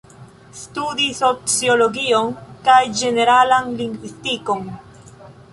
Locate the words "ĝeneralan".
3.03-3.73